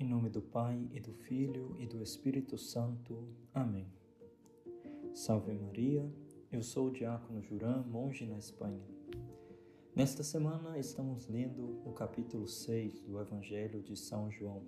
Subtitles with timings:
[0.00, 3.18] Em nome do Pai e do Filho e do Espírito Santo.
[3.52, 3.92] Amém.
[5.12, 6.08] Salve Maria,
[6.52, 8.80] eu sou o Diácono Juran, monge na Espanha.
[9.96, 14.62] Nesta semana estamos lendo o capítulo 6 do Evangelho de São João,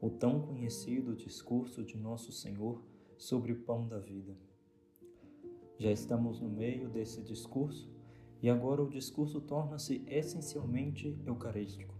[0.00, 2.82] o tão conhecido discurso de Nosso Senhor
[3.16, 4.36] sobre o pão da vida.
[5.78, 7.88] Já estamos no meio desse discurso
[8.42, 11.97] e agora o discurso torna-se essencialmente eucarístico.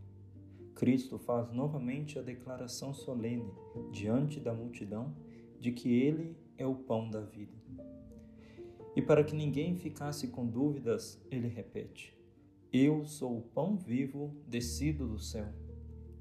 [0.78, 3.52] Cristo faz novamente a declaração solene
[3.90, 5.12] diante da multidão
[5.58, 7.58] de que Ele é o pão da vida.
[8.94, 12.16] E para que ninguém ficasse com dúvidas, ele repete:
[12.72, 15.48] Eu sou o pão vivo descido do céu.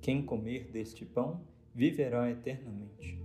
[0.01, 1.41] Quem comer deste pão
[1.73, 3.21] viverá eternamente.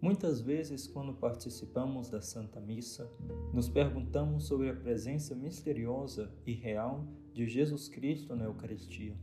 [0.00, 3.10] Muitas vezes, quando participamos da Santa Missa,
[3.52, 7.04] nos perguntamos sobre a presença misteriosa e real
[7.34, 9.16] de Jesus Cristo na Eucaristia.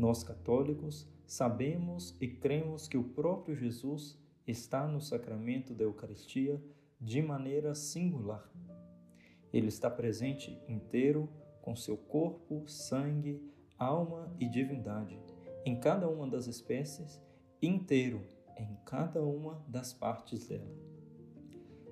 [0.00, 6.58] Nós católicos sabemos e cremos que o próprio Jesus está no sacramento da Eucaristia
[6.98, 8.50] de maneira singular.
[9.52, 11.28] Ele está presente inteiro
[11.60, 13.42] com seu corpo, sangue,
[13.78, 15.20] alma e divindade
[15.66, 17.20] em cada uma das espécies,
[17.60, 18.22] inteiro
[18.56, 20.74] em cada uma das partes dela.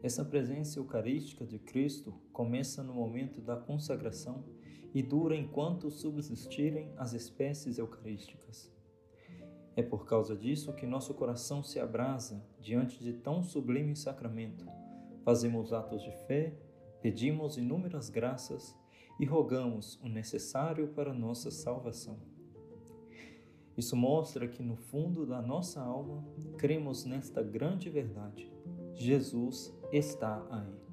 [0.03, 4.47] Essa presença eucarística de Cristo começa no momento da consagração
[4.95, 8.73] e dura enquanto subsistirem as espécies eucarísticas.
[9.77, 14.67] É por causa disso que nosso coração se abrasa diante de tão sublime sacramento.
[15.25, 16.53] Fazemos atos de fé,
[17.01, 18.77] pedimos inúmeras graças
[19.21, 22.19] e rogamos o necessário para nossa salvação.
[23.77, 26.25] Isso mostra que no fundo da nossa alma
[26.57, 28.53] cremos nesta grande verdade:
[28.95, 30.88] Jesus está aí.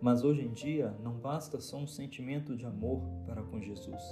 [0.00, 4.02] Mas hoje em dia não basta só um sentimento de amor para com Jesus.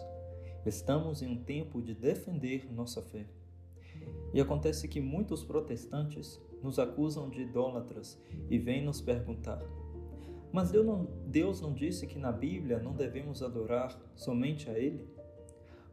[0.65, 3.27] Estamos em um tempo de defender nossa fé.
[4.33, 8.19] E acontece que muitos protestantes nos acusam de idólatras
[8.49, 9.63] e vêm nos perguntar:
[10.51, 15.07] Mas Deus não, Deus não disse que na Bíblia não devemos adorar somente a Ele?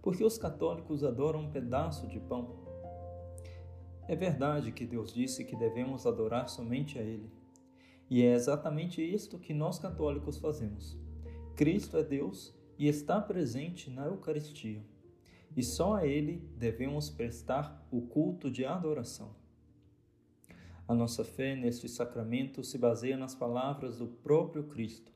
[0.02, 2.56] Porque os católicos adoram um pedaço de pão?
[4.08, 7.30] É verdade que Deus disse que devemos adorar somente a Ele.
[8.12, 11.00] E é exatamente isto que nós católicos fazemos.
[11.56, 14.84] Cristo é Deus e está presente na Eucaristia.
[15.56, 19.34] E só a Ele devemos prestar o culto de adoração.
[20.86, 25.14] A nossa fé neste sacramento se baseia nas palavras do próprio Cristo,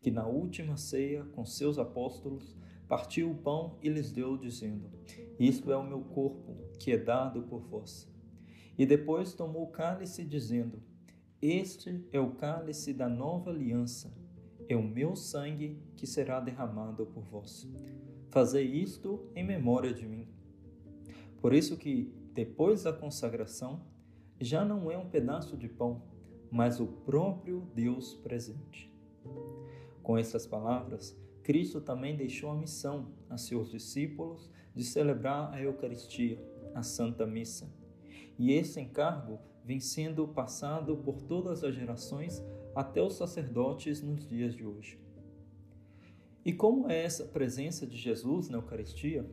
[0.00, 2.56] que na última ceia, com seus apóstolos,
[2.88, 4.90] partiu o pão e lhes deu, dizendo:
[5.38, 8.10] Isto é o meu corpo, que é dado por vós.
[8.78, 10.87] E depois tomou o cálice, dizendo:
[11.40, 14.12] este é o cálice da nova aliança,
[14.68, 17.68] é o meu sangue que será derramado por vós.
[18.30, 20.28] Fazei isto em memória de mim.
[21.40, 23.80] Por isso que, depois da consagração,
[24.40, 26.02] já não é um pedaço de pão,
[26.50, 28.92] mas o próprio Deus presente.
[30.02, 36.38] Com estas palavras, Cristo também deixou a missão a seus discípulos de celebrar a Eucaristia,
[36.74, 37.68] a Santa Missa
[38.38, 42.42] e esse encargo vem sendo passado por todas as gerações
[42.74, 44.98] até os sacerdotes nos dias de hoje.
[46.42, 49.30] E como é essa presença de Jesus na Eucaristia?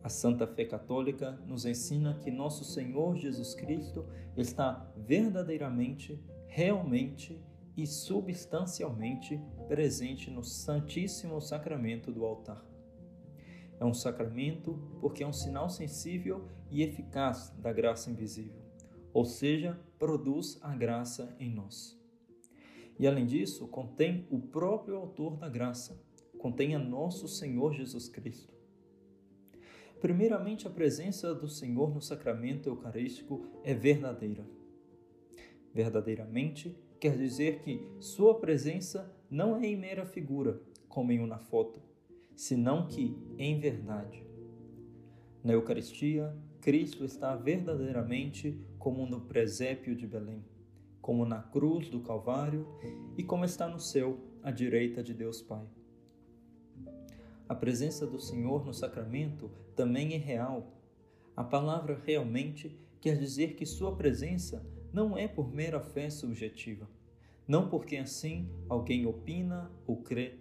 [0.00, 4.06] A Santa Fé Católica nos ensina que nosso Senhor Jesus Cristo
[4.36, 7.42] está verdadeiramente, realmente
[7.76, 12.64] e substancialmente presente no Santíssimo Sacramento do altar.
[13.80, 18.63] É um sacramento porque é um sinal sensível e eficaz da graça invisível,
[19.14, 21.96] ou seja, produz a graça em nós.
[22.98, 26.02] E além disso, contém o próprio autor da graça,
[26.36, 28.52] contém a nosso Senhor Jesus Cristo.
[30.00, 34.44] Primeiramente, a presença do Senhor no sacramento eucarístico é verdadeira.
[35.72, 41.80] Verdadeiramente quer dizer que sua presença não é em mera figura, como em uma foto,
[42.36, 44.24] senão que, em verdade,
[45.42, 50.42] na Eucaristia, Cristo está verdadeiramente como no presépio de Belém,
[50.98, 52.66] como na cruz do Calvário
[53.18, 55.66] e como está no céu, à direita de Deus Pai.
[57.46, 60.72] A presença do Senhor no sacramento também é real.
[61.36, 66.88] A palavra realmente quer dizer que sua presença não é por mera fé subjetiva,
[67.46, 70.38] não porque assim alguém opina ou crê,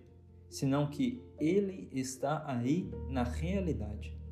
[0.50, 4.23] senão que Ele está aí na realidade.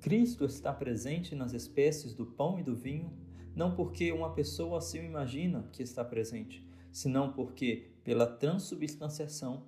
[0.00, 3.12] Cristo está presente nas espécies do pão e do vinho,
[3.54, 9.66] não porque uma pessoa assim imagina que está presente, senão porque, pela transubstanciação,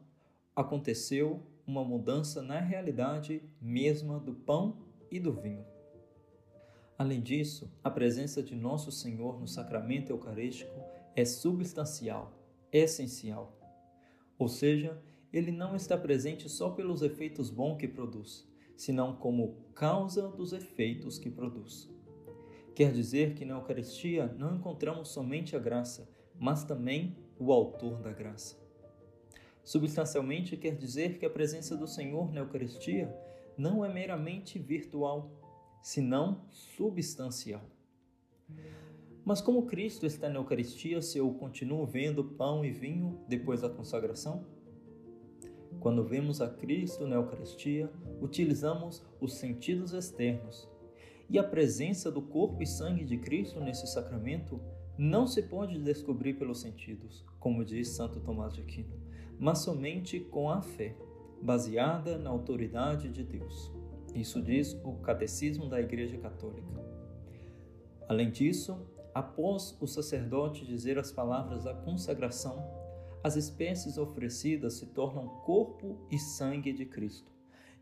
[0.57, 4.79] aconteceu uma mudança na realidade mesma do pão
[5.11, 5.67] e do vinho.
[6.97, 10.81] Além disso, a presença de Nosso Senhor no sacramento eucarístico
[11.15, 12.33] é substancial,
[12.73, 13.59] essencial.
[14.39, 14.99] Ou seja,
[15.31, 21.19] ele não está presente só pelos efeitos bons que produz, senão como causa dos efeitos
[21.19, 21.91] que produz.
[22.75, 26.09] Quer dizer que na Eucaristia não encontramos somente a graça,
[26.39, 28.57] mas também o autor da graça.
[29.63, 33.15] Substancialmente quer dizer que a presença do Senhor na Eucaristia
[33.57, 35.31] não é meramente virtual,
[35.83, 37.63] senão substancial.
[39.25, 43.69] Mas como Cristo está na Eucaristia se eu continuo vendo pão e vinho depois da
[43.69, 44.45] consagração?
[45.81, 47.91] Quando vemos a Cristo na Eucaristia,
[48.21, 50.69] utilizamos os sentidos externos.
[51.29, 54.61] E a presença do corpo e sangue de Cristo nesse sacramento
[54.99, 58.95] não se pode descobrir pelos sentidos, como diz Santo Tomás de Aquino,
[59.39, 60.95] mas somente com a fé,
[61.41, 63.73] baseada na autoridade de Deus.
[64.15, 66.85] Isso diz o Catecismo da Igreja Católica.
[68.09, 68.79] Além disso,
[69.15, 72.82] após o sacerdote dizer as palavras da consagração,
[73.23, 77.31] as espécies oferecidas se tornam corpo e sangue de Cristo.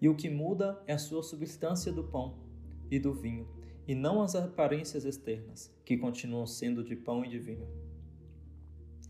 [0.01, 2.39] E o que muda é a sua substância do pão
[2.91, 3.49] e do vinho,
[3.87, 7.69] e não as aparências externas, que continuam sendo de pão e de vinho.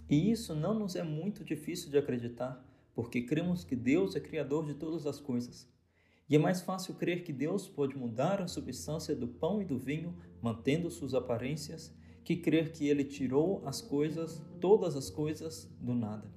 [0.08, 4.66] E isso não nos é muito difícil de acreditar, porque cremos que Deus é criador
[4.66, 5.68] de todas as coisas.
[6.28, 9.78] E é mais fácil crer que Deus pode mudar a substância do pão e do
[9.78, 11.92] vinho, mantendo suas aparências,
[12.30, 16.30] que crer que ele tirou as coisas, todas as coisas, do nada.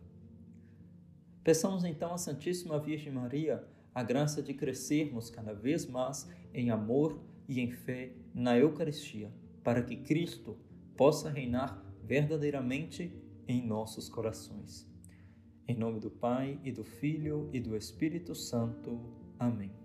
[1.43, 3.63] Peçamos então à Santíssima Virgem Maria
[3.93, 9.31] a graça de crescermos cada vez mais em amor e em fé na Eucaristia,
[9.63, 10.57] para que Cristo
[10.97, 13.13] possa reinar verdadeiramente
[13.47, 14.91] em nossos corações.
[15.67, 18.99] Em nome do Pai e do Filho e do Espírito Santo.
[19.37, 19.82] Amém.